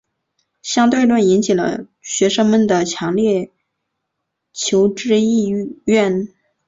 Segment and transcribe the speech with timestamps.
[0.63, 3.51] 相对论引起了学生们的强烈
[4.51, 5.53] 求知意
[5.85, 6.27] 愿。